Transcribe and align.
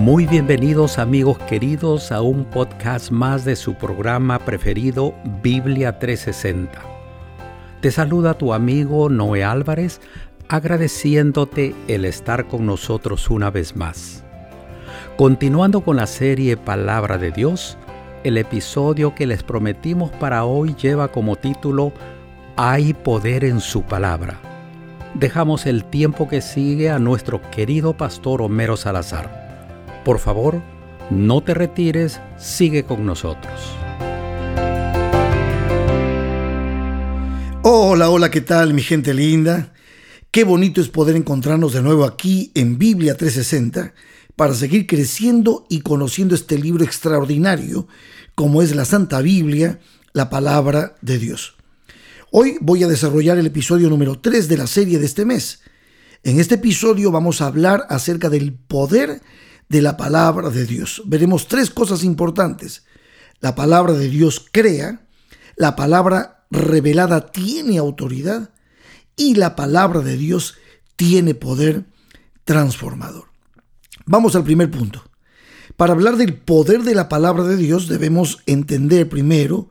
Muy 0.00 0.24
bienvenidos 0.24 0.98
amigos 0.98 1.38
queridos 1.40 2.10
a 2.10 2.22
un 2.22 2.46
podcast 2.46 3.10
más 3.10 3.44
de 3.44 3.54
su 3.54 3.74
programa 3.74 4.38
preferido 4.38 5.14
Biblia 5.42 5.98
360. 5.98 6.80
Te 7.82 7.90
saluda 7.90 8.32
tu 8.32 8.54
amigo 8.54 9.10
Noé 9.10 9.44
Álvarez 9.44 10.00
agradeciéndote 10.48 11.74
el 11.86 12.06
estar 12.06 12.48
con 12.48 12.64
nosotros 12.64 13.28
una 13.28 13.50
vez 13.50 13.76
más. 13.76 14.24
Continuando 15.18 15.82
con 15.82 15.96
la 15.96 16.06
serie 16.06 16.56
Palabra 16.56 17.18
de 17.18 17.30
Dios, 17.30 17.76
el 18.24 18.38
episodio 18.38 19.14
que 19.14 19.26
les 19.26 19.42
prometimos 19.42 20.10
para 20.12 20.44
hoy 20.44 20.74
lleva 20.80 21.08
como 21.08 21.36
título 21.36 21.92
Hay 22.56 22.94
poder 22.94 23.44
en 23.44 23.60
su 23.60 23.82
palabra. 23.82 24.40
Dejamos 25.12 25.66
el 25.66 25.84
tiempo 25.84 26.26
que 26.26 26.40
sigue 26.40 26.88
a 26.88 26.98
nuestro 26.98 27.42
querido 27.50 27.92
pastor 27.98 28.40
Homero 28.40 28.78
Salazar. 28.78 29.39
Por 30.04 30.18
favor, 30.18 30.62
no 31.10 31.42
te 31.42 31.52
retires, 31.52 32.20
sigue 32.38 32.84
con 32.84 33.04
nosotros. 33.04 33.60
Hola, 37.62 38.08
hola, 38.08 38.30
¿qué 38.30 38.40
tal 38.40 38.72
mi 38.72 38.82
gente 38.82 39.12
linda? 39.12 39.74
Qué 40.30 40.44
bonito 40.44 40.80
es 40.80 40.88
poder 40.88 41.16
encontrarnos 41.16 41.74
de 41.74 41.82
nuevo 41.82 42.04
aquí 42.04 42.50
en 42.54 42.78
Biblia 42.78 43.14
360 43.14 43.92
para 44.36 44.54
seguir 44.54 44.86
creciendo 44.86 45.66
y 45.68 45.80
conociendo 45.80 46.34
este 46.34 46.56
libro 46.56 46.82
extraordinario 46.82 47.86
como 48.34 48.62
es 48.62 48.74
la 48.74 48.86
Santa 48.86 49.20
Biblia, 49.20 49.80
la 50.14 50.30
palabra 50.30 50.94
de 51.02 51.18
Dios. 51.18 51.56
Hoy 52.30 52.56
voy 52.62 52.84
a 52.84 52.88
desarrollar 52.88 53.36
el 53.36 53.46
episodio 53.46 53.90
número 53.90 54.18
3 54.18 54.48
de 54.48 54.56
la 54.56 54.66
serie 54.66 54.98
de 54.98 55.04
este 55.04 55.26
mes. 55.26 55.60
En 56.22 56.40
este 56.40 56.54
episodio 56.54 57.10
vamos 57.10 57.42
a 57.42 57.46
hablar 57.46 57.84
acerca 57.90 58.30
del 58.30 58.54
poder 58.54 59.20
de 59.70 59.80
la 59.80 59.96
palabra 59.96 60.50
de 60.50 60.66
Dios. 60.66 61.02
Veremos 61.06 61.46
tres 61.48 61.70
cosas 61.70 62.04
importantes. 62.04 62.84
La 63.38 63.54
palabra 63.54 63.94
de 63.94 64.08
Dios 64.08 64.44
crea, 64.52 65.06
la 65.56 65.76
palabra 65.76 66.44
revelada 66.50 67.30
tiene 67.30 67.78
autoridad 67.78 68.50
y 69.16 69.36
la 69.36 69.54
palabra 69.56 70.00
de 70.00 70.16
Dios 70.16 70.56
tiene 70.96 71.34
poder 71.34 71.86
transformador. 72.44 73.26
Vamos 74.06 74.34
al 74.34 74.44
primer 74.44 74.70
punto. 74.70 75.04
Para 75.76 75.92
hablar 75.92 76.16
del 76.16 76.34
poder 76.34 76.82
de 76.82 76.96
la 76.96 77.08
palabra 77.08 77.44
de 77.44 77.56
Dios 77.56 77.86
debemos 77.86 78.38
entender 78.46 79.08
primero 79.08 79.70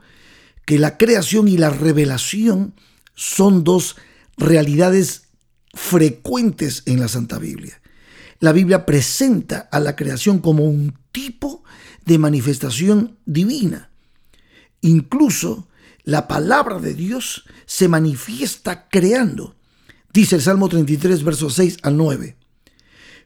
que 0.65 0.79
la 0.79 0.97
creación 0.97 1.49
y 1.49 1.57
la 1.57 1.71
revelación 1.71 2.73
son 3.15 3.65
dos 3.65 3.97
realidades 4.37 5.23
frecuentes 5.73 6.83
en 6.85 7.01
la 7.01 7.09
Santa 7.09 7.37
Biblia. 7.37 7.78
La 8.39 8.53
Biblia 8.53 8.85
presenta 8.85 9.67
a 9.71 9.79
la 9.79 9.95
creación 9.95 10.39
como 10.39 10.63
un 10.63 10.97
tipo 11.11 11.63
de 12.05 12.17
manifestación 12.17 13.17
divina. 13.25 13.89
Incluso 14.81 15.67
la 16.03 16.27
palabra 16.27 16.79
de 16.79 16.93
Dios 16.93 17.45
se 17.65 17.87
manifiesta 17.87 18.87
creando. 18.87 19.55
Dice 20.13 20.37
el 20.37 20.41
Salmo 20.41 20.69
33, 20.69 21.23
versos 21.23 21.53
6 21.55 21.79
al 21.83 21.97
9. 21.97 22.37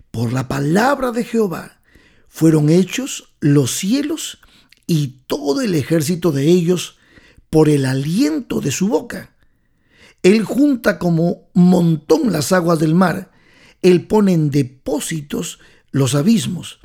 Por 0.09 0.33
la 0.33 0.47
palabra 0.47 1.11
de 1.11 1.23
Jehová 1.23 1.79
fueron 2.27 2.69
hechos 2.69 3.35
los 3.39 3.71
cielos 3.71 4.39
y 4.87 5.19
todo 5.27 5.61
el 5.61 5.75
ejército 5.75 6.31
de 6.31 6.47
ellos 6.47 6.97
por 7.49 7.69
el 7.69 7.85
aliento 7.85 8.61
de 8.61 8.71
su 8.71 8.87
boca. 8.87 9.35
Él 10.23 10.43
junta 10.43 10.97
como 10.97 11.49
montón 11.53 12.31
las 12.31 12.51
aguas 12.51 12.79
del 12.79 12.95
mar, 12.95 13.32
Él 13.83 14.07
pone 14.07 14.33
en 14.33 14.49
depósitos 14.49 15.59
los 15.91 16.15
abismos. 16.15 16.79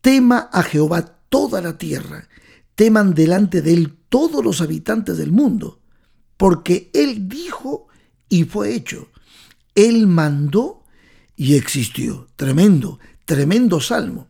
Tema 0.00 0.48
a 0.52 0.62
Jehová 0.62 1.18
toda 1.28 1.60
la 1.60 1.76
tierra, 1.76 2.28
teman 2.74 3.12
delante 3.14 3.60
de 3.60 3.74
Él 3.74 3.96
todos 4.08 4.42
los 4.42 4.60
habitantes 4.60 5.18
del 5.18 5.32
mundo, 5.32 5.80
porque 6.36 6.90
Él 6.94 7.28
dijo 7.28 7.88
y 8.28 8.44
fue 8.44 8.74
hecho. 8.74 9.08
Él 9.74 10.06
mandó 10.06 10.84
y 11.36 11.56
existió. 11.56 12.28
Tremendo, 12.36 12.98
Tremendo 13.24 13.80
salmo. 13.80 14.28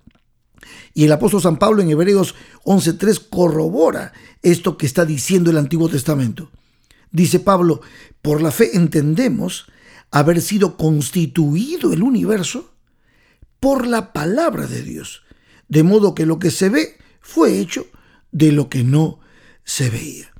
Y 0.94 1.04
el 1.04 1.12
apóstol 1.12 1.42
San 1.42 1.58
Pablo 1.58 1.82
en 1.82 1.90
Hebreos 1.90 2.34
11.3 2.64 3.28
corrobora 3.28 4.12
esto 4.42 4.78
que 4.78 4.86
está 4.86 5.04
diciendo 5.04 5.50
el 5.50 5.58
Antiguo 5.58 5.88
Testamento. 5.88 6.50
Dice 7.10 7.40
Pablo, 7.40 7.80
por 8.22 8.40
la 8.40 8.50
fe 8.50 8.76
entendemos 8.76 9.66
haber 10.14 10.40
sido 10.40 10.76
constituido 10.76 11.92
el 11.92 12.04
universo 12.04 12.72
por 13.58 13.84
la 13.84 14.12
palabra 14.12 14.68
de 14.68 14.82
Dios, 14.82 15.24
de 15.68 15.82
modo 15.82 16.14
que 16.14 16.24
lo 16.24 16.38
que 16.38 16.52
se 16.52 16.68
ve 16.68 16.98
fue 17.20 17.58
hecho 17.58 17.86
de 18.30 18.52
lo 18.52 18.68
que 18.68 18.84
no 18.84 19.18
se 19.64 19.90
veía. 19.90 20.32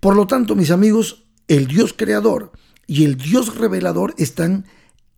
Por 0.00 0.16
lo 0.16 0.26
tanto, 0.26 0.56
mis 0.56 0.70
amigos, 0.70 1.26
el 1.48 1.66
Dios 1.66 1.92
creador 1.94 2.52
y 2.86 3.04
el 3.04 3.18
Dios 3.18 3.56
revelador 3.56 4.14
están 4.16 4.64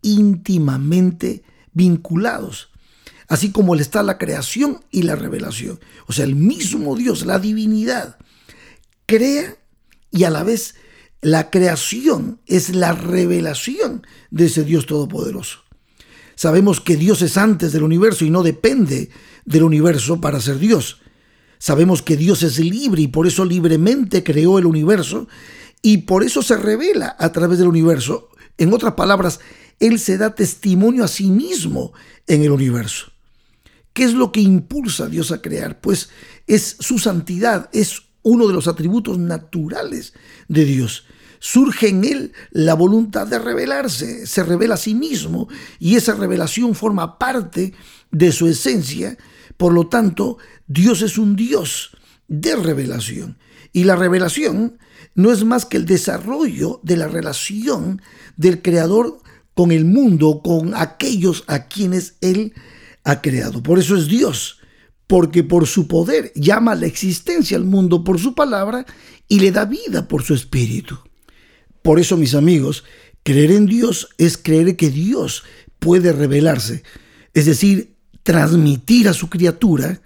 íntimamente 0.03 1.45
vinculados 1.73 2.73
así 3.29 3.51
como 3.51 3.75
está 3.77 4.03
la 4.03 4.19
creación 4.19 4.84
y 4.91 5.05
la 5.05 5.17
revelación. 5.17 5.81
O 6.07 6.13
sea, 6.13 6.27
el 6.27 6.34
mismo 6.34 6.97
Dios, 6.97 7.25
la 7.25 7.39
divinidad, 7.39 8.19
crea 9.07 9.57
y 10.11 10.25
a 10.25 10.31
la 10.31 10.43
vez 10.43 10.75
la 11.22 11.50
creación 11.50 12.41
es 12.47 12.75
la 12.75 12.93
revelación 12.93 14.05
de 14.31 14.47
ese 14.47 14.65
Dios 14.65 14.87
todopoderoso. 14.87 15.60
Sabemos 16.34 16.81
que 16.81 16.97
Dios 16.97 17.22
es 17.22 17.37
antes 17.37 17.72
del 17.72 17.84
universo 17.84 18.25
y 18.25 18.31
no 18.31 18.43
depende 18.43 19.09
del 19.44 19.62
universo 19.62 20.21
para 20.21 20.41
ser 20.41 20.59
Dios. 20.59 21.00
Sabemos 21.59 22.03
que 22.03 22.16
Dios 22.16 22.43
es 22.43 22.59
libre 22.59 23.03
y 23.03 23.06
por 23.06 23.28
eso 23.28 23.44
libremente 23.44 24.25
creó 24.25 24.59
el 24.59 24.66
universo 24.66 25.28
y 25.81 25.99
por 25.99 26.25
eso 26.25 26.43
se 26.43 26.56
revela 26.56 27.15
a 27.19 27.31
través 27.31 27.59
del 27.60 27.69
universo. 27.69 28.31
En 28.59 28.75
otras 28.75 28.94
palabras, 28.94 29.39
Él 29.78 30.00
se 30.00 30.19
da 30.19 30.34
testimonio 30.34 31.04
a 31.04 31.09
sí 31.09 31.31
mismo 31.31 31.93
en 32.27 32.43
el 32.43 32.50
universo. 32.50 33.12
¿Qué 33.93 34.03
es 34.03 34.15
lo 34.15 34.33
que 34.33 34.41
impulsa 34.41 35.04
a 35.04 35.09
Dios 35.09 35.31
a 35.31 35.41
crear? 35.41 35.81
Pues 35.81 36.10
es 36.49 36.77
su 36.81 36.99
santidad, 36.99 37.71
es 37.72 38.03
uno 38.22 38.47
de 38.47 38.55
los 38.55 38.69
atributos 38.69 39.19
naturales 39.19 40.15
de 40.49 40.65
Dios. 40.65 41.05
Surge 41.38 41.88
en 41.88 42.05
él 42.05 42.33
la 42.50 42.75
voluntad 42.75 43.27
de 43.27 43.38
revelarse, 43.38 44.27
se 44.27 44.44
revela 44.44 44.75
a 44.75 44.78
sí 44.78 44.94
mismo 44.94 45.49
y 45.81 45.97
esa 45.97 46.15
revelación 46.15 46.75
forma 46.75 47.19
parte 47.19 47.75
de 48.12 48.31
su 48.31 48.47
esencia. 48.47 49.19
Por 49.56 49.72
lo 49.72 49.88
tanto, 49.88 50.38
Dios 50.69 51.03
es 51.03 51.19
un 51.19 51.34
Dios 51.34 51.97
de 52.28 52.55
revelación. 52.55 53.38
Y 53.72 53.84
la 53.84 53.97
revelación 53.97 54.78
no 55.15 55.33
es 55.33 55.44
más 55.44 55.66
que 55.66 55.77
el 55.77 55.87
desarrollo 55.87 56.81
de 56.83 56.97
la 56.97 57.09
relación 57.09 58.00
del 58.37 58.62
Creador 58.62 59.21
con 59.54 59.72
el 59.72 59.84
mundo, 59.84 60.43
con 60.43 60.75
aquellos 60.75 61.44
a 61.47 61.66
quienes 61.66 62.16
Él 62.21 62.54
ha 63.04 63.21
creado. 63.21 63.62
Por 63.62 63.78
eso 63.78 63.97
es 63.97 64.06
Dios, 64.06 64.60
porque 65.12 65.45
por 65.45 65.67
su 65.67 65.89
poder 65.89 66.33
llama 66.34 66.73
a 66.73 66.75
la 66.75 66.87
existencia 66.87 67.59
al 67.59 67.65
mundo 67.65 68.03
por 68.03 68.19
su 68.19 68.34
palabra 68.34 68.87
y 69.28 69.41
le 69.41 69.53
da 69.53 69.67
vida 69.67 70.09
por 70.09 70.23
su 70.23 70.33
espíritu. 70.33 71.00
Por 71.83 72.00
eso, 72.00 72.17
mis 72.17 72.34
amigos, 72.34 72.84
creer 73.22 73.51
en 73.51 73.67
Dios 73.67 74.09
es 74.17 74.39
creer 74.39 74.75
que 74.75 74.89
Dios 74.89 75.45
puede 75.78 76.15
revelarse, 76.15 76.83
es 77.34 77.45
decir, 77.45 77.95
transmitir 78.22 79.06
a 79.06 79.12
su 79.12 79.28
criatura 79.28 80.01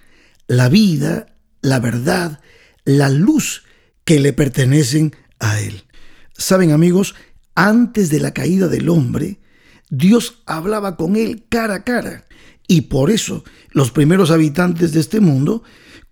la 0.48 0.68
vida, 0.68 1.36
la 1.62 1.78
verdad, 1.78 2.40
la 2.84 3.08
luz 3.08 3.62
que 4.04 4.18
le 4.18 4.32
pertenecen 4.32 5.14
a 5.38 5.60
Él. 5.60 5.84
Saben 6.36 6.72
amigos, 6.72 7.14
antes 7.54 8.10
de 8.10 8.18
la 8.18 8.34
caída 8.34 8.66
del 8.66 8.88
hombre, 8.88 9.38
Dios 9.88 10.42
hablaba 10.46 10.96
con 10.96 11.14
él 11.14 11.44
cara 11.48 11.76
a 11.76 11.84
cara 11.84 12.26
y 12.68 12.82
por 12.82 13.10
eso 13.10 13.44
los 13.70 13.90
primeros 13.90 14.30
habitantes 14.30 14.92
de 14.92 15.00
este 15.00 15.20
mundo 15.20 15.62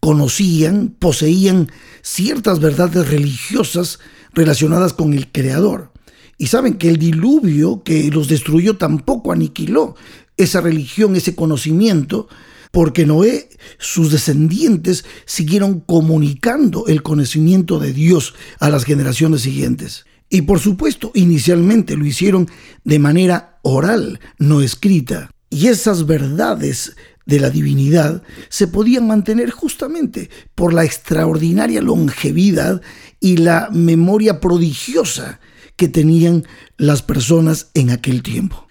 conocían, 0.00 0.94
poseían 0.98 1.70
ciertas 2.02 2.60
verdades 2.60 3.08
religiosas 3.08 4.00
relacionadas 4.32 4.92
con 4.92 5.14
el 5.14 5.30
Creador. 5.32 5.92
Y 6.36 6.48
saben 6.48 6.74
que 6.74 6.90
el 6.90 6.98
diluvio 6.98 7.82
que 7.82 8.10
los 8.10 8.28
destruyó 8.28 8.76
tampoco 8.76 9.32
aniquiló 9.32 9.94
esa 10.36 10.60
religión, 10.60 11.16
ese 11.16 11.34
conocimiento, 11.34 12.28
porque 12.72 13.06
Noé, 13.06 13.48
sus 13.78 14.10
descendientes, 14.10 15.04
siguieron 15.26 15.80
comunicando 15.80 16.86
el 16.88 17.02
conocimiento 17.02 17.78
de 17.78 17.92
Dios 17.92 18.34
a 18.58 18.68
las 18.68 18.84
generaciones 18.84 19.42
siguientes. 19.42 20.06
Y 20.28 20.42
por 20.42 20.58
supuesto, 20.58 21.12
inicialmente 21.14 21.96
lo 21.96 22.04
hicieron 22.04 22.48
de 22.82 22.98
manera 22.98 23.60
oral, 23.62 24.18
no 24.38 24.60
escrita. 24.60 25.30
Y 25.54 25.68
esas 25.68 26.04
verdades 26.06 26.96
de 27.26 27.38
la 27.38 27.48
divinidad 27.48 28.24
se 28.48 28.66
podían 28.66 29.06
mantener 29.06 29.52
justamente 29.52 30.28
por 30.56 30.74
la 30.74 30.82
extraordinaria 30.82 31.80
longevidad 31.80 32.82
y 33.20 33.36
la 33.36 33.68
memoria 33.70 34.40
prodigiosa 34.40 35.38
que 35.76 35.86
tenían 35.86 36.44
las 36.76 37.02
personas 37.02 37.70
en 37.74 37.90
aquel 37.90 38.24
tiempo. 38.24 38.66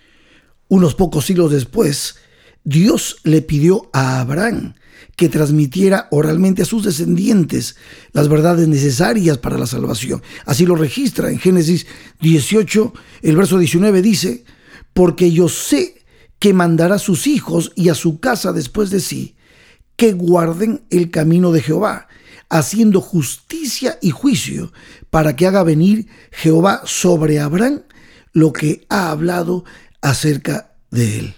Unos 0.67 0.93
pocos 0.93 1.25
siglos 1.25 1.53
después, 1.53 2.17
Dios 2.65 3.15
le 3.23 3.41
pidió 3.41 3.89
a 3.93 4.19
Abraham 4.19 4.73
que 5.15 5.29
transmitiera 5.29 6.09
oralmente 6.11 6.63
a 6.63 6.65
sus 6.65 6.83
descendientes 6.83 7.77
las 8.11 8.27
verdades 8.27 8.67
necesarias 8.67 9.37
para 9.37 9.57
la 9.57 9.67
salvación. 9.67 10.21
Así 10.45 10.65
lo 10.65 10.75
registra 10.75 11.31
en 11.31 11.39
Génesis 11.39 11.87
18, 12.19 12.93
el 13.21 13.37
verso 13.37 13.57
19 13.57 14.01
dice, 14.01 14.43
porque 14.93 15.31
yo 15.31 15.47
sé 15.47 16.02
que 16.43 16.51
mandará 16.51 16.95
a 16.95 16.99
sus 16.99 17.25
hijos 17.25 17.71
y 17.73 17.87
a 17.87 17.95
su 17.95 18.19
casa 18.19 18.51
después 18.51 18.89
de 18.89 18.99
sí, 18.99 19.35
que 19.95 20.11
guarden 20.11 20.81
el 20.89 21.09
camino 21.09 21.53
de 21.53 21.61
Jehová, 21.61 22.09
haciendo 22.49 22.99
justicia 22.99 23.97
y 24.01 24.09
juicio, 24.09 24.73
para 25.09 25.37
que 25.37 25.47
haga 25.47 25.63
venir 25.63 26.07
Jehová 26.33 26.81
sobre 26.83 27.39
Abraham 27.39 27.83
lo 28.33 28.51
que 28.51 28.85
ha 28.89 29.09
hablado 29.09 29.63
acerca 30.01 30.75
de 30.91 31.19
él. 31.19 31.33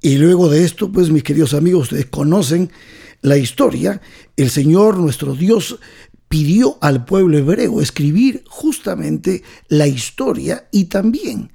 Y 0.00 0.18
luego 0.18 0.48
de 0.48 0.62
esto, 0.62 0.92
pues 0.92 1.10
mis 1.10 1.24
queridos 1.24 1.52
amigos, 1.52 1.86
ustedes 1.86 2.06
conocen 2.06 2.70
la 3.22 3.36
historia. 3.36 4.00
El 4.36 4.48
Señor, 4.48 4.96
nuestro 4.98 5.34
Dios, 5.34 5.80
pidió 6.28 6.78
al 6.80 7.04
pueblo 7.04 7.36
hebreo 7.36 7.80
escribir 7.80 8.44
justamente 8.46 9.42
la 9.66 9.88
historia 9.88 10.68
y 10.70 10.84
también 10.84 11.50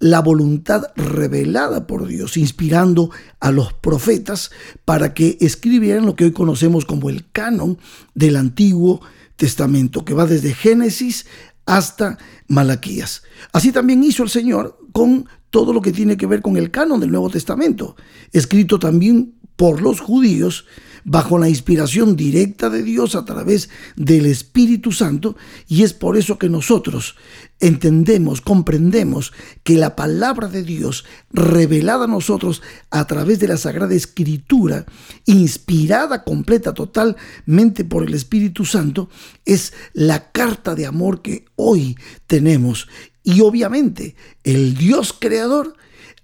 la 0.00 0.20
voluntad 0.20 0.84
revelada 0.96 1.86
por 1.86 2.06
Dios, 2.06 2.36
inspirando 2.36 3.10
a 3.40 3.50
los 3.50 3.72
profetas 3.72 4.50
para 4.84 5.14
que 5.14 5.38
escribieran 5.40 6.06
lo 6.06 6.14
que 6.14 6.24
hoy 6.24 6.32
conocemos 6.32 6.84
como 6.84 7.10
el 7.10 7.30
canon 7.30 7.78
del 8.14 8.36
Antiguo 8.36 9.00
Testamento, 9.36 10.04
que 10.04 10.14
va 10.14 10.26
desde 10.26 10.54
Génesis 10.54 11.26
hasta 11.66 12.18
Malaquías. 12.46 13.22
Así 13.52 13.72
también 13.72 14.02
hizo 14.04 14.22
el 14.22 14.30
Señor 14.30 14.78
con 14.92 15.28
todo 15.50 15.72
lo 15.72 15.80
que 15.80 15.92
tiene 15.92 16.16
que 16.16 16.26
ver 16.26 16.42
con 16.42 16.56
el 16.56 16.70
canon 16.70 17.00
del 17.00 17.10
Nuevo 17.10 17.30
Testamento, 17.30 17.96
escrito 18.32 18.78
también 18.78 19.34
por 19.56 19.82
los 19.82 20.00
judíos 20.00 20.66
bajo 21.08 21.38
la 21.38 21.48
inspiración 21.48 22.16
directa 22.16 22.68
de 22.68 22.82
Dios 22.82 23.14
a 23.14 23.24
través 23.24 23.70
del 23.96 24.26
Espíritu 24.26 24.92
Santo 24.92 25.36
y 25.66 25.82
es 25.82 25.94
por 25.94 26.18
eso 26.18 26.38
que 26.38 26.50
nosotros 26.50 27.16
entendemos, 27.60 28.42
comprendemos 28.42 29.32
que 29.64 29.78
la 29.78 29.96
palabra 29.96 30.48
de 30.48 30.62
Dios 30.62 31.06
revelada 31.30 32.04
a 32.04 32.08
nosotros 32.08 32.62
a 32.90 33.06
través 33.06 33.38
de 33.38 33.48
la 33.48 33.56
Sagrada 33.56 33.94
Escritura, 33.94 34.84
inspirada 35.24 36.24
completa 36.24 36.74
totalmente 36.74 37.84
por 37.84 38.06
el 38.06 38.12
Espíritu 38.12 38.66
Santo, 38.66 39.08
es 39.46 39.72
la 39.94 40.30
carta 40.30 40.74
de 40.74 40.84
amor 40.84 41.22
que 41.22 41.46
hoy 41.56 41.96
tenemos. 42.26 42.86
Y 43.24 43.40
obviamente 43.40 44.14
el 44.44 44.76
Dios 44.76 45.14
creador 45.18 45.74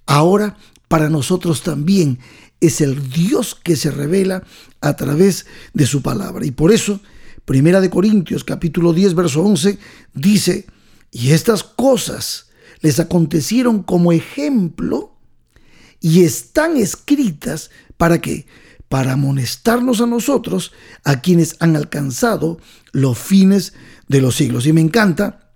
ahora 0.04 0.58
para 0.88 1.08
nosotros 1.08 1.62
también 1.62 2.18
es 2.66 2.80
el 2.80 3.10
Dios 3.10 3.54
que 3.54 3.76
se 3.76 3.90
revela 3.90 4.42
a 4.80 4.96
través 4.96 5.46
de 5.72 5.86
su 5.86 6.02
palabra. 6.02 6.44
Y 6.44 6.50
por 6.50 6.72
eso, 6.72 7.00
Primera 7.44 7.80
de 7.80 7.90
Corintios 7.90 8.42
capítulo 8.42 8.92
10 8.92 9.14
verso 9.14 9.42
11 9.42 9.78
dice, 10.14 10.66
"Y 11.10 11.30
estas 11.30 11.62
cosas 11.62 12.46
les 12.80 13.00
acontecieron 13.00 13.82
como 13.82 14.12
ejemplo 14.12 15.18
y 16.00 16.24
están 16.24 16.76
escritas 16.76 17.70
para 17.96 18.20
que 18.20 18.46
para 18.88 19.12
amonestarnos 19.12 20.00
a 20.00 20.06
nosotros, 20.06 20.72
a 21.04 21.20
quienes 21.20 21.56
han 21.60 21.76
alcanzado 21.76 22.58
los 22.92 23.18
fines 23.18 23.74
de 24.08 24.22
los 24.22 24.36
siglos." 24.36 24.66
Y 24.66 24.72
me 24.72 24.80
encanta 24.80 25.52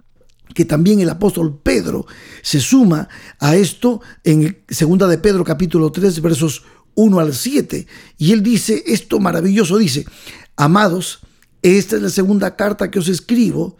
que 0.54 0.64
también 0.64 1.00
el 1.00 1.11
apóstol 1.11 1.61
Pedro 1.62 2.06
se 2.43 2.61
suma 2.61 3.08
a 3.38 3.56
esto 3.56 4.00
en 4.25 4.64
segunda 4.69 5.06
de 5.06 5.19
Pedro 5.19 5.44
capítulo 5.44 5.93
3 5.93 6.20
versos 6.20 6.64
1 6.98 7.20
al 7.20 7.32
7. 7.32 7.86
Y 8.18 8.32
él 8.32 8.42
dice 8.42 8.82
esto 8.86 9.20
maravilloso, 9.20 9.78
dice, 9.78 10.04
amados, 10.56 11.20
esta 11.62 11.94
es 11.94 12.02
la 12.02 12.10
segunda 12.10 12.56
carta 12.56 12.90
que 12.90 12.98
os 12.98 13.06
escribo, 13.06 13.76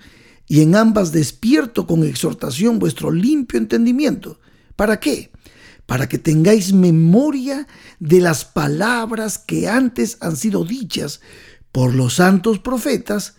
y 0.47 0.63
en 0.63 0.77
ambas 0.77 1.11
despierto 1.11 1.87
con 1.87 2.05
exhortación 2.05 2.79
vuestro 2.79 3.11
limpio 3.11 3.59
entendimiento. 3.59 4.41
¿Para 4.77 5.01
qué? 5.01 5.33
Para 5.85 6.09
que 6.09 6.19
tengáis 6.19 6.73
memoria 6.73 7.67
de 7.99 8.21
las 8.21 8.45
palabras 8.45 9.39
que 9.39 9.69
antes 9.69 10.17
han 10.21 10.37
sido 10.37 10.65
dichas 10.65 11.21
por 11.73 11.95
los 11.95 12.15
santos 12.15 12.61
profetas 12.61 13.35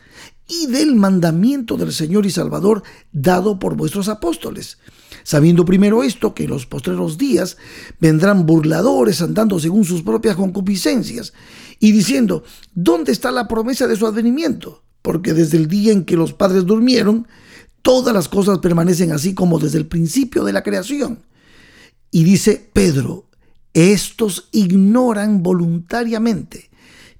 y 0.47 0.67
del 0.67 0.95
mandamiento 0.95 1.77
del 1.77 1.93
Señor 1.93 2.25
y 2.25 2.31
Salvador 2.31 2.83
dado 3.13 3.59
por 3.59 3.77
vuestros 3.77 4.09
apóstoles 4.09 4.77
sabiendo 5.29 5.63
primero 5.63 6.01
esto, 6.01 6.33
que 6.33 6.45
en 6.45 6.49
los 6.49 6.65
postreros 6.65 7.19
días 7.19 7.55
vendrán 7.99 8.47
burladores 8.47 9.21
andando 9.21 9.59
según 9.59 9.85
sus 9.85 10.01
propias 10.01 10.35
concupiscencias, 10.35 11.33
y 11.77 11.91
diciendo, 11.91 12.43
¿dónde 12.73 13.11
está 13.11 13.29
la 13.29 13.47
promesa 13.47 13.85
de 13.85 13.95
su 13.95 14.07
advenimiento? 14.07 14.81
Porque 15.03 15.35
desde 15.35 15.57
el 15.57 15.67
día 15.67 15.93
en 15.93 16.03
que 16.03 16.15
los 16.15 16.33
padres 16.33 16.65
durmieron, 16.65 17.27
todas 17.83 18.11
las 18.11 18.27
cosas 18.27 18.57
permanecen 18.57 19.11
así 19.11 19.35
como 19.35 19.59
desde 19.59 19.77
el 19.77 19.85
principio 19.85 20.43
de 20.45 20.51
la 20.51 20.63
creación. 20.63 21.19
Y 22.09 22.23
dice 22.23 22.67
Pedro, 22.73 23.29
estos 23.75 24.49
ignoran 24.51 25.43
voluntariamente 25.43 26.71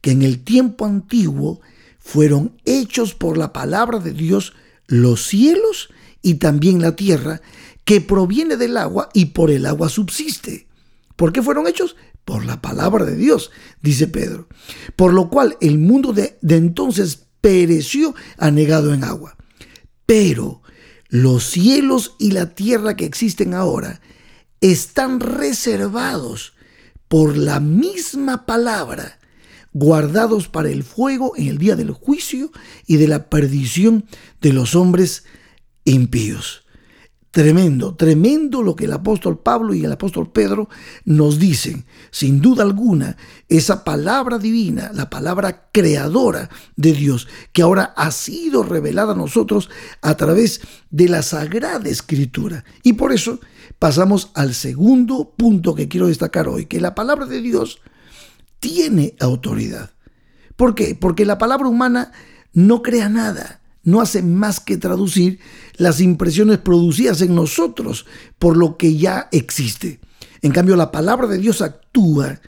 que 0.02 0.10
en 0.10 0.24
el 0.24 0.44
tiempo 0.44 0.88
antiguo 0.88 1.62
fueron 2.00 2.54
hechos 2.66 3.14
por 3.14 3.38
la 3.38 3.54
palabra 3.54 4.00
de 4.00 4.14
Dios 4.14 4.54
los 4.88 5.28
cielos 5.28 5.90
y 6.22 6.36
también 6.36 6.82
la 6.82 6.96
tierra, 6.96 7.42
que 7.86 8.02
proviene 8.02 8.56
del 8.56 8.78
agua 8.78 9.10
y 9.14 9.26
por 9.26 9.52
el 9.52 9.66
agua 9.66 9.90
subsiste. 9.90 10.68
¿Por 11.16 11.34
qué 11.34 11.42
fueron 11.42 11.68
hechos? 11.68 11.96
Por 12.24 12.46
la 12.46 12.62
palabra 12.62 13.06
de 13.06 13.16
Dios, 13.16 13.52
dice 13.82 14.08
Pedro. 14.08 14.48
Por 14.96 15.14
lo 15.14 15.30
cual 15.30 15.58
el 15.62 15.80
mundo 15.80 16.14
de, 16.14 16.38
de 16.42 16.58
entonces 16.58 17.28
pereció 17.42 18.16
anegado 18.38 18.94
en 18.94 19.04
agua. 19.04 19.36
Pero 20.06 20.62
los 21.08 21.44
cielos 21.44 22.16
y 22.20 22.32
la 22.32 22.54
tierra 22.54 22.96
que 22.96 23.06
existen 23.06 23.54
ahora 23.54 24.02
están 24.62 25.20
reservados 25.20 26.54
por 27.08 27.36
la 27.38 27.60
misma 27.60 28.46
palabra, 28.46 29.20
guardados 29.74 30.48
para 30.48 30.70
el 30.70 30.84
fuego 30.84 31.34
en 31.36 31.48
el 31.48 31.58
día 31.58 31.76
del 31.76 31.92
juicio 31.92 32.52
y 32.86 32.98
de 32.98 33.08
la 33.08 33.30
perdición 33.30 34.06
de 34.42 34.54
los 34.54 34.76
hombres 34.76 35.24
impíos. 35.86 36.64
Tremendo, 37.32 37.94
tremendo 37.94 38.64
lo 38.64 38.76
que 38.76 38.86
el 38.86 38.94
apóstol 38.94 39.38
Pablo 39.38 39.76
y 39.76 39.86
el 39.86 39.92
apóstol 39.92 40.32
Pedro 40.32 40.68
nos 41.06 41.38
dicen. 41.38 41.86
Sin 42.10 42.42
duda 42.42 42.64
alguna, 42.64 43.18
esa 43.48 43.84
palabra 43.84 44.40
divina, 44.40 44.90
la 44.96 45.12
palabra 45.12 45.70
creadora 45.72 46.50
de 46.76 46.94
Dios, 46.94 47.28
que 47.54 47.62
ahora 47.62 47.94
ha 47.96 48.10
sido 48.10 48.64
revelada 48.64 49.14
a 49.14 49.18
nosotros 49.18 49.70
a 50.02 50.18
través 50.18 50.62
de 50.90 51.08
la 51.08 51.22
Sagrada 51.22 51.88
Escritura. 51.88 52.66
Y 52.82 52.94
por 52.94 53.14
eso 53.14 53.40
pasamos 53.78 54.32
al 54.34 54.56
segundo 54.56 55.36
punto 55.38 55.76
que 55.76 55.88
quiero 55.88 56.08
destacar 56.08 56.48
hoy, 56.48 56.66
que 56.66 56.82
la 56.82 56.96
palabra 56.96 57.28
de 57.28 57.42
Dios 57.42 57.80
tiene 58.60 59.16
autoridad. 59.20 59.92
¿Por 60.56 60.74
qué? 60.74 60.98
Porque 61.00 61.26
la 61.26 61.38
palabra 61.38 61.68
humana 61.68 62.12
no 62.54 62.82
crea 62.82 63.08
nada 63.08 63.60
no 63.90 64.02
hace 64.02 64.22
más 64.22 64.60
que 64.60 64.78
traducir 64.78 65.40
las 65.76 66.00
impresiones 66.00 66.60
producidas 66.60 67.22
en 67.22 67.36
nosotros 67.36 68.06
por 68.38 68.58
lo 68.58 68.78
que 68.78 68.98
ya 68.98 69.28
existe. 69.32 70.00
En 70.42 70.52
cambio, 70.52 70.76
la 70.76 70.92
palabra 70.92 71.28
de 71.28 71.38
Dios 71.38 71.62
actúa, 71.62 72.40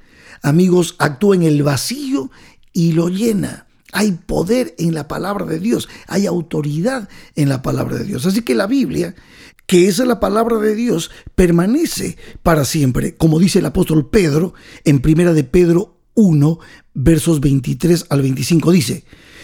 amigos, 0.41 0.95
actúa 1.00 1.36
en 1.36 1.43
el 1.43 1.63
vacío 1.63 2.31
y 2.74 2.93
lo 2.93 3.10
llena. 3.10 3.67
Hay 3.91 4.13
poder 4.13 4.74
en 4.77 4.93
la 4.93 5.07
palabra 5.07 5.45
de 5.45 5.60
Dios, 5.60 5.89
hay 6.07 6.25
autoridad 6.25 7.10
en 7.36 7.50
la 7.50 7.62
palabra 7.62 7.98
de 7.98 8.05
Dios. 8.05 8.25
Así 8.25 8.41
que 8.41 8.55
la 8.55 8.67
Biblia, 8.67 9.15
que 9.67 9.88
es 9.88 10.00
la 10.00 10.19
palabra 10.21 10.57
de 10.60 10.75
Dios, 10.75 11.12
permanece 11.36 12.17
para 12.41 12.63
siempre, 12.63 13.15
como 13.15 13.39
dice 13.39 13.60
el 13.60 13.65
apóstol 13.65 14.10
Pedro 14.10 14.53
en 14.86 15.01
primera 15.01 15.33
de 15.33 15.43
Pedro 15.43 15.98
1, 16.13 16.60
versos 16.93 17.41
23 17.41 18.05
al 18.10 18.21
25, 18.21 18.71
dice, 18.71 19.03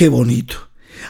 Qué 0.00 0.08
bonito. 0.08 0.54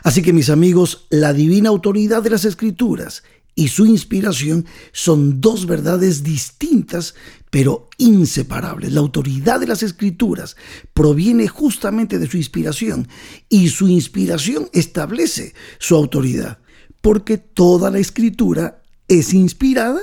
Así 0.03 0.21
que 0.21 0.33
mis 0.33 0.51
amigos, 0.51 1.07
la 1.11 1.33
divina 1.33 1.69
autoridad 1.69 2.25
de 2.25 2.31
las 2.31 2.45
escrituras 2.45 3.23
y 3.55 3.69
su 3.69 3.87
inspiración 3.87 4.67
son 4.91 5.41
dos 5.41 5.67
verdades 5.67 6.25
distintas, 6.25 7.15
pero 7.51 7.89
inseparables. 7.99 8.93
La 8.93 8.99
autoridad 8.99 9.61
de 9.61 9.69
las 9.69 9.85
escrituras 9.85 10.57
proviene 10.93 11.47
justamente 11.47 12.19
de 12.19 12.27
su 12.27 12.37
inspiración 12.37 13.07
y 13.49 13.69
su 13.69 13.87
inspiración 13.87 14.69
establece 14.73 15.55
su 15.79 15.95
autoridad, 15.95 16.59
porque 17.01 17.39
toda 17.39 17.93
la 17.93 18.01
escritura 18.01 18.83
es 19.07 19.33
inspirada 19.33 20.01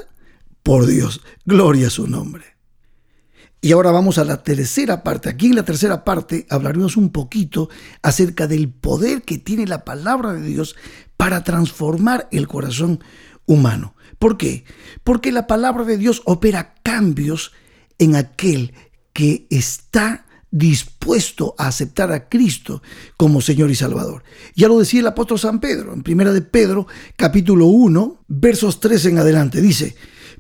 por 0.64 0.86
Dios. 0.86 1.20
Gloria 1.44 1.88
a 1.88 1.90
su 1.90 2.08
nombre. 2.08 2.57
Y 3.60 3.72
ahora 3.72 3.92
vamos 3.92 4.18
a 4.18 4.24
la 4.24 4.44
tercera 4.44 5.04
parte. 5.04 5.30
Aquí 5.30 5.48
en 5.48 5.56
la 5.56 5.66
tercera 5.66 6.04
parte 6.04 6.46
hablaremos 6.50 6.96
un 6.96 7.12
poquito 7.12 7.70
acerca 8.02 8.48
del 8.48 8.70
poder 8.70 9.24
que 9.24 9.38
tiene 9.40 9.66
la 9.66 9.84
palabra 9.84 10.34
de 10.34 10.42
Dios 10.42 10.76
para 11.18 11.44
transformar 11.44 12.28
el 12.32 12.48
corazón 12.48 13.04
humano. 13.46 13.96
¿Por 14.20 14.38
qué? 14.38 14.64
Porque 15.04 15.32
la 15.32 15.48
palabra 15.48 15.84
de 15.86 15.98
Dios 15.98 16.22
opera 16.26 16.76
cambios 16.84 17.52
en 17.98 18.16
aquel 18.16 18.74
que 19.14 19.48
está 19.50 20.26
dispuesto 20.52 21.56
a 21.58 21.68
aceptar 21.68 22.12
a 22.12 22.30
Cristo 22.30 22.82
como 23.18 23.42
Señor 23.42 23.70
y 23.70 23.76
Salvador. 23.76 24.24
Ya 24.56 24.68
lo 24.68 24.80
decía 24.80 25.02
el 25.02 25.08
apóstol 25.08 25.40
San 25.40 25.60
Pedro, 25.60 25.94
en 25.94 26.04
primera 26.04 26.32
de 26.32 26.42
Pedro, 26.42 26.88
capítulo 27.16 27.66
1, 27.66 28.24
versos 28.28 28.80
3 28.80 29.06
en 29.08 29.20
adelante, 29.20 29.62
dice, 29.62 29.96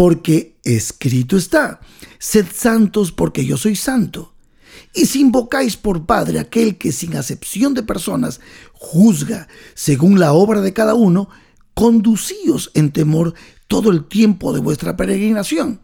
porque 0.00 0.56
escrito 0.64 1.36
está, 1.36 1.78
sed 2.18 2.46
santos 2.50 3.12
porque 3.12 3.44
yo 3.44 3.58
soy 3.58 3.76
santo. 3.76 4.32
Y 4.94 5.04
si 5.04 5.20
invocáis 5.20 5.76
por 5.76 6.06
Padre 6.06 6.38
aquel 6.38 6.78
que 6.78 6.90
sin 6.90 7.16
acepción 7.16 7.74
de 7.74 7.82
personas 7.82 8.40
juzga 8.72 9.46
según 9.74 10.18
la 10.18 10.32
obra 10.32 10.62
de 10.62 10.72
cada 10.72 10.94
uno, 10.94 11.28
conducíos 11.74 12.70
en 12.72 12.92
temor 12.92 13.34
todo 13.68 13.90
el 13.90 14.08
tiempo 14.08 14.54
de 14.54 14.60
vuestra 14.60 14.96
peregrinación, 14.96 15.82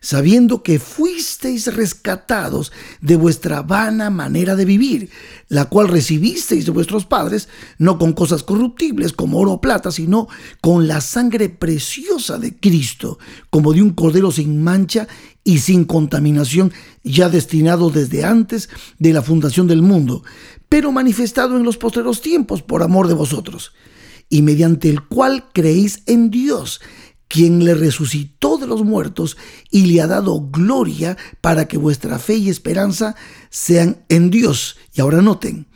sabiendo 0.00 0.62
que 0.62 0.78
fuisteis 0.78 1.74
rescatados 1.74 2.72
de 3.00 3.16
vuestra 3.16 3.62
vana 3.62 4.10
manera 4.10 4.56
de 4.56 4.64
vivir, 4.64 5.10
la 5.48 5.66
cual 5.66 5.88
recibisteis 5.88 6.64
de 6.66 6.70
vuestros 6.70 7.06
padres, 7.06 7.48
no 7.78 7.98
con 7.98 8.12
cosas 8.12 8.42
corruptibles 8.42 9.12
como 9.12 9.38
oro 9.38 9.52
o 9.52 9.60
plata, 9.60 9.90
sino 9.90 10.28
con 10.60 10.88
la 10.88 11.00
sangre 11.00 11.48
preciosa 11.48 12.38
de 12.38 12.58
Cristo, 12.58 13.18
como 13.50 13.72
de 13.72 13.82
un 13.82 13.90
cordero 13.90 14.30
sin 14.30 14.62
mancha 14.62 15.08
y 15.44 15.58
sin 15.58 15.84
contaminación, 15.84 16.72
ya 17.02 17.28
destinado 17.28 17.90
desde 17.90 18.24
antes 18.24 18.68
de 18.98 19.12
la 19.12 19.22
fundación 19.22 19.66
del 19.66 19.82
mundo, 19.82 20.22
pero 20.68 20.92
manifestado 20.92 21.56
en 21.56 21.62
los 21.62 21.78
postreros 21.78 22.20
tiempos 22.20 22.62
por 22.62 22.82
amor 22.82 23.08
de 23.08 23.14
vosotros 23.14 23.72
y 24.28 24.42
mediante 24.42 24.90
el 24.90 25.02
cual 25.06 25.46
creéis 25.52 26.02
en 26.06 26.30
Dios, 26.30 26.80
quien 27.28 27.64
le 27.64 27.74
resucitó 27.74 28.56
de 28.56 28.66
los 28.66 28.82
muertos 28.82 29.36
y 29.70 29.86
le 29.86 30.00
ha 30.00 30.06
dado 30.06 30.48
gloria 30.50 31.16
para 31.40 31.68
que 31.68 31.76
vuestra 31.76 32.18
fe 32.18 32.36
y 32.36 32.48
esperanza 32.48 33.14
sean 33.50 34.04
en 34.08 34.30
Dios. 34.30 34.76
Y 34.94 35.00
ahora 35.00 35.22
noten, 35.22 35.66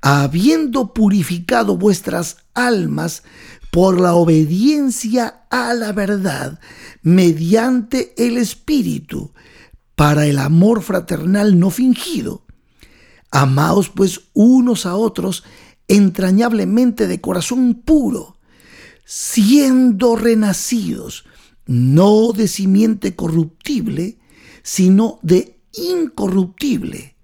habiendo 0.00 0.92
purificado 0.92 1.76
vuestras 1.76 2.38
almas 2.54 3.22
por 3.70 4.00
la 4.00 4.14
obediencia 4.14 5.44
a 5.50 5.74
la 5.74 5.92
verdad, 5.92 6.58
mediante 7.02 8.14
el 8.16 8.38
Espíritu, 8.38 9.32
para 9.94 10.26
el 10.26 10.38
amor 10.38 10.82
fraternal 10.82 11.58
no 11.58 11.70
fingido. 11.70 12.44
Amaos 13.30 13.88
pues 13.88 14.22
unos 14.32 14.86
a 14.86 14.94
otros 14.94 15.44
entrañablemente 15.88 17.06
de 17.06 17.20
corazón 17.20 17.74
puro, 17.74 18.37
siendo 19.10 20.16
renacidos, 20.16 21.24
no 21.64 22.32
de 22.32 22.46
simiente 22.46 23.16
corruptible, 23.16 24.18
sino 24.62 25.18
de 25.22 25.58
incorruptible, 25.72 27.16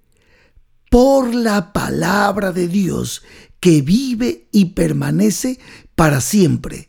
por 0.90 1.34
la 1.34 1.74
palabra 1.74 2.52
de 2.52 2.68
Dios 2.68 3.22
que 3.60 3.82
vive 3.82 4.48
y 4.50 4.66
permanece 4.66 5.58
para 5.94 6.22
siempre, 6.22 6.88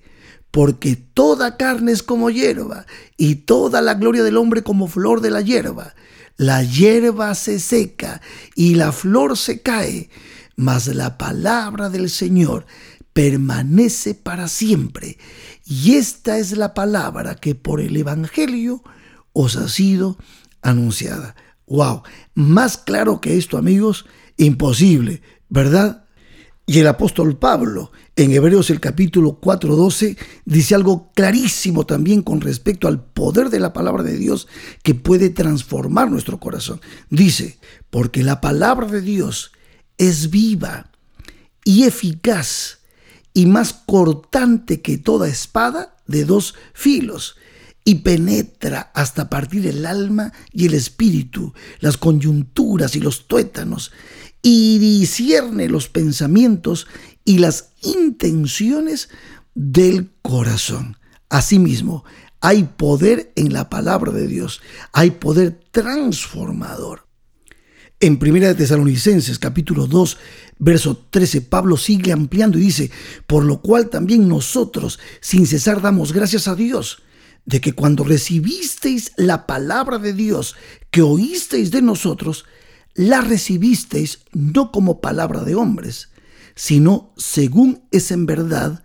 porque 0.50 0.96
toda 0.96 1.58
carne 1.58 1.92
es 1.92 2.02
como 2.02 2.30
hierba, 2.30 2.86
y 3.18 3.36
toda 3.36 3.82
la 3.82 3.96
gloria 3.96 4.24
del 4.24 4.38
hombre 4.38 4.64
como 4.64 4.88
flor 4.88 5.20
de 5.20 5.30
la 5.30 5.42
hierba. 5.42 5.94
La 6.38 6.64
hierba 6.64 7.36
se 7.36 7.60
seca 7.60 8.22
y 8.56 8.76
la 8.76 8.94
flor 8.94 9.36
se 9.36 9.62
cae, 9.62 10.10
mas 10.56 10.88
la 10.88 11.18
palabra 11.18 11.90
del 11.90 12.10
Señor 12.10 12.66
permanece 13.16 14.14
para 14.14 14.50
siempre. 14.50 15.18
Y 15.66 15.94
esta 15.96 16.38
es 16.38 16.58
la 16.58 16.74
palabra 16.74 17.36
que 17.36 17.56
por 17.56 17.80
el 17.80 17.96
Evangelio 17.96 18.84
os 19.32 19.56
ha 19.56 19.70
sido 19.70 20.18
anunciada. 20.62 21.34
¡Wow! 21.66 22.04
Más 22.34 22.78
claro 22.78 23.22
que 23.22 23.38
esto, 23.38 23.58
amigos, 23.58 24.06
imposible, 24.36 25.22
¿verdad? 25.48 26.04
Y 26.66 26.80
el 26.80 26.88
apóstol 26.88 27.38
Pablo, 27.38 27.94
en 28.18 28.34
Hebreos 28.34 28.70
el 28.70 28.82
capítulo 28.82 29.40
4:12, 29.40 30.18
dice 30.44 30.76
algo 30.76 31.14
clarísimo 31.16 31.86
también 31.86 32.22
con 32.22 32.42
respecto 32.42 32.90
al 32.90 33.02
poder 33.02 33.50
de 33.50 33.62
la 33.62 33.72
palabra 33.72 34.04
de 34.04 34.18
Dios 34.18 34.50
que 34.84 34.94
puede 34.94 35.30
transformar 35.30 36.12
nuestro 36.12 36.42
corazón. 36.42 36.82
Dice, 37.10 37.60
porque 37.90 38.24
la 38.24 38.42
palabra 38.42 38.88
de 38.88 39.00
Dios 39.00 39.54
es 39.98 40.30
viva 40.32 40.92
y 41.64 41.84
eficaz 41.84 42.80
y 43.36 43.46
más 43.46 43.74
cortante 43.74 44.82
que 44.82 44.98
toda 44.98 45.28
espada 45.28 45.98
de 46.08 46.24
dos 46.24 46.56
filos 46.74 47.36
y 47.84 47.96
penetra 47.96 48.92
hasta 48.96 49.30
partir 49.30 49.68
el 49.68 49.86
alma 49.86 50.32
y 50.52 50.66
el 50.66 50.74
espíritu, 50.74 51.54
las 51.82 51.98
coyunturas 51.98 52.96
y 52.96 53.02
los 53.02 53.28
tuétanos, 53.28 53.92
y 54.42 54.80
discierne 54.80 55.68
los 55.68 55.90
pensamientos 55.90 56.88
y 57.26 57.40
las 57.40 57.74
intenciones 57.84 59.10
del 59.54 60.12
corazón. 60.22 60.98
Asimismo, 61.30 62.06
hay 62.40 62.64
poder 62.64 63.34
en 63.36 63.52
la 63.52 63.70
palabra 63.70 64.14
de 64.14 64.28
Dios, 64.28 64.62
hay 64.94 65.12
poder 65.12 65.60
transformador. 65.72 67.05
En 68.02 68.20
Primera 68.20 68.50
de 68.50 68.56
Tesalonicenses 68.56 69.40
capítulo 69.40 69.88
2, 69.88 70.18
verso 70.60 70.98
13, 71.10 71.42
Pablo 71.42 71.78
sigue 71.78 72.12
ampliando 72.12 72.58
y 72.58 72.62
dice, 72.62 72.92
por 73.26 73.46
lo 73.46 73.62
cual 73.62 73.90
también 73.90 74.28
nosotros 74.28 75.00
sin 75.22 75.48
cesar 75.48 75.82
damos 75.82 76.12
gracias 76.12 76.50
a 76.50 76.56
Dios 76.56 77.04
de 77.46 77.62
que 77.62 77.72
cuando 77.72 78.04
recibisteis 78.04 79.14
la 79.16 79.48
palabra 79.48 79.98
de 79.98 80.12
Dios 80.12 80.58
que 80.92 81.04
oísteis 81.04 81.72
de 81.72 81.82
nosotros, 81.82 82.44
la 82.96 83.22
recibisteis 83.22 84.20
no 84.34 84.74
como 84.74 85.00
palabra 85.00 85.44
de 85.46 85.56
hombres, 85.56 86.10
sino 86.54 87.14
según 87.16 87.86
es 87.92 88.12
en 88.12 88.26
verdad 88.26 88.84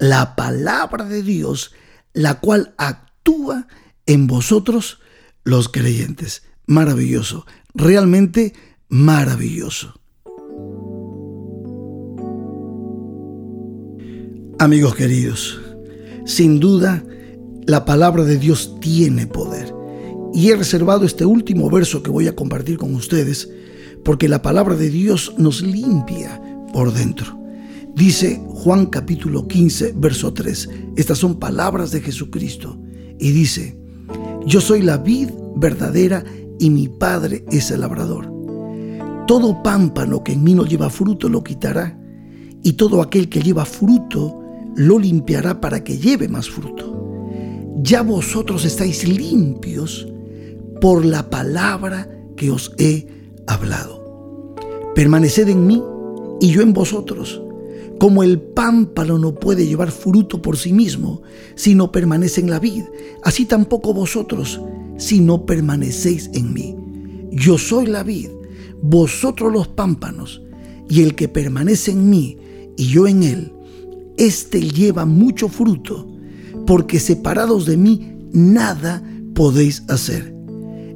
la 0.00 0.34
palabra 0.34 1.04
de 1.04 1.22
Dios, 1.22 1.72
la 2.12 2.40
cual 2.40 2.74
actúa 2.76 3.68
en 4.06 4.26
vosotros 4.26 4.98
los 5.44 5.68
creyentes. 5.68 6.47
Maravilloso 6.68 7.44
realmente 7.74 8.52
maravilloso. 8.88 9.94
Amigos 14.58 14.94
queridos, 14.96 15.60
sin 16.26 16.58
duda 16.58 17.04
la 17.66 17.84
palabra 17.84 18.24
de 18.24 18.38
Dios 18.38 18.76
tiene 18.80 19.26
poder. 19.26 19.72
Y 20.34 20.50
he 20.50 20.56
reservado 20.56 21.04
este 21.04 21.24
último 21.24 21.70
verso 21.70 22.02
que 22.02 22.10
voy 22.10 22.26
a 22.26 22.34
compartir 22.36 22.76
con 22.76 22.94
ustedes 22.94 23.48
porque 24.04 24.28
la 24.28 24.42
palabra 24.42 24.74
de 24.74 24.90
Dios 24.90 25.34
nos 25.38 25.62
limpia 25.62 26.40
por 26.72 26.92
dentro. 26.92 27.38
Dice 27.94 28.42
Juan 28.46 28.86
capítulo 28.86 29.46
15, 29.46 29.94
verso 29.96 30.34
3. 30.34 30.68
Estas 30.96 31.18
son 31.18 31.38
palabras 31.38 31.92
de 31.92 32.00
Jesucristo. 32.00 32.80
Y 33.18 33.30
dice, 33.32 33.78
yo 34.44 34.60
soy 34.60 34.82
la 34.82 34.98
vid 34.98 35.30
verdadera 35.56 36.24
y 36.58 36.70
mi 36.70 36.88
Padre 36.88 37.44
es 37.50 37.70
el 37.70 37.80
labrador. 37.80 38.32
Todo 39.26 39.62
pámpano 39.62 40.24
que 40.24 40.32
en 40.32 40.42
mí 40.42 40.54
no 40.54 40.64
lleva 40.64 40.90
fruto 40.90 41.28
lo 41.28 41.44
quitará, 41.44 41.98
y 42.62 42.72
todo 42.72 43.02
aquel 43.02 43.28
que 43.28 43.40
lleva 43.40 43.64
fruto 43.64 44.40
lo 44.74 44.98
limpiará 44.98 45.60
para 45.60 45.84
que 45.84 45.98
lleve 45.98 46.28
más 46.28 46.48
fruto. 46.48 46.96
Ya 47.82 48.02
vosotros 48.02 48.64
estáis 48.64 49.06
limpios 49.06 50.08
por 50.80 51.04
la 51.04 51.30
palabra 51.30 52.08
que 52.36 52.50
os 52.50 52.72
he 52.78 53.06
hablado. 53.46 54.54
Permaneced 54.94 55.48
en 55.48 55.66
mí 55.66 55.82
y 56.40 56.50
yo 56.50 56.62
en 56.62 56.72
vosotros. 56.72 57.42
Como 57.98 58.22
el 58.22 58.40
pámpano 58.40 59.18
no 59.18 59.34
puede 59.34 59.66
llevar 59.66 59.90
fruto 59.90 60.40
por 60.40 60.56
sí 60.56 60.72
mismo 60.72 61.22
si 61.56 61.74
no 61.74 61.90
permanece 61.90 62.40
en 62.40 62.50
la 62.50 62.60
vid, 62.60 62.84
así 63.24 63.44
tampoco 63.44 63.92
vosotros 63.92 64.60
si 64.98 65.20
no 65.20 65.46
permanecéis 65.46 66.30
en 66.34 66.52
mí. 66.52 66.76
Yo 67.30 67.56
soy 67.56 67.86
la 67.86 68.02
vid, 68.02 68.28
vosotros 68.82 69.52
los 69.52 69.68
pámpanos, 69.68 70.42
y 70.90 71.02
el 71.02 71.14
que 71.14 71.28
permanece 71.28 71.92
en 71.92 72.10
mí 72.10 72.36
y 72.76 72.86
yo 72.86 73.06
en 73.06 73.22
él, 73.22 73.52
éste 74.16 74.60
lleva 74.60 75.06
mucho 75.06 75.48
fruto, 75.48 76.06
porque 76.66 77.00
separados 77.00 77.66
de 77.66 77.76
mí 77.76 78.12
nada 78.32 79.02
podéis 79.34 79.82
hacer. 79.88 80.34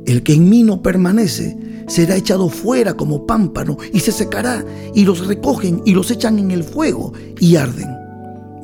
El 0.06 0.22
que 0.22 0.34
en 0.34 0.48
mí 0.48 0.62
no 0.62 0.82
permanece 0.82 1.56
será 1.86 2.16
echado 2.16 2.48
fuera 2.48 2.94
como 2.94 3.26
pámpano 3.26 3.76
y 3.92 4.00
se 4.00 4.12
secará, 4.12 4.64
y 4.94 5.04
los 5.04 5.26
recogen 5.26 5.82
y 5.84 5.92
los 5.92 6.10
echan 6.10 6.38
en 6.38 6.50
el 6.50 6.64
fuego 6.64 7.12
y 7.40 7.56
arden. 7.56 7.88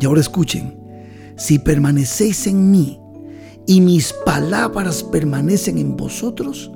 Y 0.00 0.07
ahora 0.07 0.21
escuchen, 0.21 0.76
si 1.37 1.59
permanecéis 1.59 2.47
en 2.47 2.71
mí 2.71 2.99
y 3.68 3.82
mis 3.82 4.14
palabras 4.25 5.04
permanecen 5.04 5.76
en 5.76 5.94
vosotros, 5.94 6.72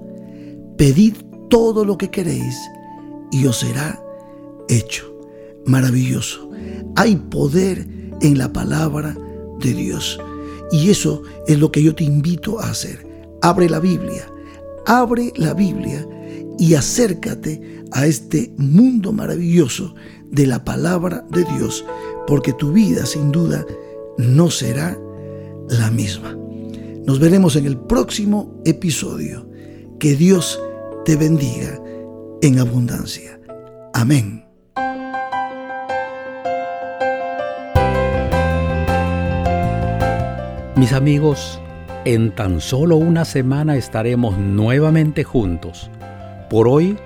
pedid 0.77 1.15
todo 1.49 1.87
lo 1.87 1.97
que 1.97 2.11
queréis 2.11 2.55
y 3.31 3.47
os 3.47 3.61
será 3.61 3.99
hecho. 4.69 5.11
Maravilloso. 5.65 6.51
Hay 6.97 7.17
poder 7.17 7.89
en 8.21 8.37
la 8.37 8.53
palabra 8.53 9.17
de 9.61 9.73
Dios. 9.73 10.21
Y 10.71 10.91
eso 10.91 11.23
es 11.47 11.59
lo 11.59 11.73
que 11.73 11.83
yo 11.83 11.95
te 11.95 12.05
invito 12.05 12.61
a 12.61 12.69
hacer. 12.69 13.07
Abre 13.41 13.71
la 13.71 13.81
Biblia. 13.81 14.31
Abre 14.85 15.33
la 15.37 15.55
Biblia 15.55 16.07
y 16.59 16.75
acércate 16.75 17.85
a 17.93 18.07
este 18.07 18.53
mundo 18.59 19.13
maravilloso 19.13 19.95
de 20.31 20.47
la 20.47 20.63
palabra 20.63 21.25
de 21.31 21.45
Dios, 21.57 21.87
porque 22.27 22.53
tu 22.53 22.73
vida 22.73 23.07
sin 23.07 23.33
duda 23.33 23.65
no 24.19 24.51
será 24.51 24.99
la 25.71 25.91
misma. 25.91 26.42
Nos 27.07 27.19
veremos 27.19 27.57
en 27.57 27.67
el 27.67 27.77
próximo 27.79 28.63
episodio. 28.65 29.49
Que 29.99 30.15
Dios 30.15 30.61
te 31.05 31.17
bendiga 31.17 31.81
en 32.43 32.61
abundancia. 32.61 33.41
Amén. 33.93 34.45
Mis 40.77 40.93
amigos, 40.93 41.61
en 42.05 42.35
tan 42.35 42.61
solo 42.61 42.97
una 42.97 43.25
semana 43.25 43.77
estaremos 43.77 44.39
nuevamente 44.39 45.25
juntos. 45.25 45.91
Por 46.49 46.69
hoy, 46.69 46.97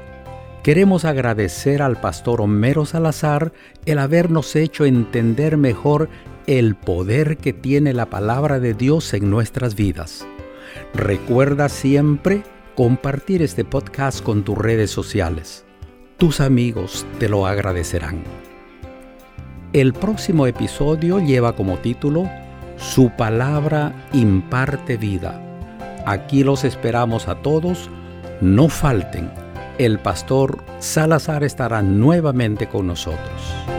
queremos 0.67 1.05
agradecer 1.05 1.81
al 1.81 2.01
pastor 2.01 2.41
Homero 2.41 2.87
Salazar 2.87 3.53
el 3.85 4.01
habernos 4.01 4.57
hecho 4.57 4.85
entender 4.85 5.57
mejor 5.57 6.09
el 6.49 6.75
poder 6.75 7.37
que 7.37 7.53
tiene 7.53 7.93
la 7.93 8.07
palabra 8.07 8.59
de 8.59 8.75
Dios 8.75 9.15
en 9.15 9.31
nuestras 9.31 9.77
vidas. 9.77 10.27
Recuerda 10.93 11.69
siempre 11.69 12.43
compartir 12.75 13.43
este 13.43 13.65
podcast 13.65 14.25
con 14.25 14.43
tus 14.43 14.59
redes 14.59 14.91
sociales. 14.91 15.65
Tus 16.17 16.41
amigos 16.41 17.07
te 17.21 17.29
lo 17.29 17.47
agradecerán. 17.47 18.25
El 19.73 19.93
próximo 19.93 20.49
episodio 20.49 21.21
lleva 21.21 21.55
como 21.55 21.79
título 21.79 22.29
su 22.77 23.11
palabra 23.11 24.09
imparte 24.13 24.97
vida. 24.97 25.41
Aquí 26.07 26.43
los 26.43 26.65
esperamos 26.65 27.29
a 27.29 27.37
todos. 27.37 27.89
No 28.41 28.69
falten. 28.69 29.46
El 29.79 29.99
pastor 29.99 30.65
Salazar 30.79 31.45
estará 31.45 31.83
nuevamente 31.83 32.67
con 32.67 32.87
nosotros. 32.87 33.76